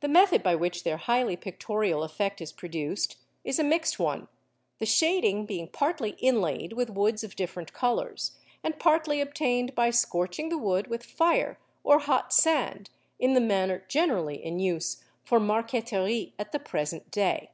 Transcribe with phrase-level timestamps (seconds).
[0.00, 4.26] The method by which their highly pictorial effect is produced is a mixed one,
[4.80, 8.32] the shading being partly inlaid with woods of different colours,
[8.64, 12.90] and partly obtained by scorching the wood with fire or hot sand
[13.20, 17.52] in the manner generally in use for marqueterie at the present day.